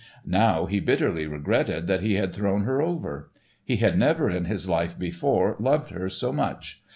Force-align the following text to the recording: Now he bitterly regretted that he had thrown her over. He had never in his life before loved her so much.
Now 0.25 0.65
he 0.65 0.79
bitterly 0.79 1.27
regretted 1.27 1.85
that 1.85 2.01
he 2.01 2.15
had 2.15 2.33
thrown 2.33 2.63
her 2.63 2.81
over. 2.81 3.29
He 3.63 3.75
had 3.75 3.99
never 3.99 4.31
in 4.31 4.45
his 4.45 4.67
life 4.67 4.97
before 4.97 5.55
loved 5.59 5.91
her 5.91 6.09
so 6.09 6.33
much. 6.33 6.81